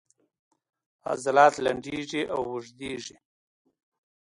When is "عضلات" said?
1.09-1.53